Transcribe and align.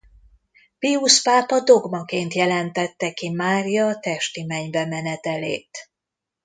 Piusz 0.79 1.21
pápa 1.23 1.59
dogmaként 1.61 2.33
jelentette 2.33 3.11
ki 3.13 3.29
Mária 3.29 3.99
testi 3.99 4.43
mennybemenetelét. 4.43 5.89